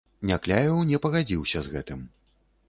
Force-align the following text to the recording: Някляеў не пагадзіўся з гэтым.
Някляеў 0.29 0.79
не 0.91 1.01
пагадзіўся 1.03 1.63
з 1.67 1.75
гэтым. 1.75 2.01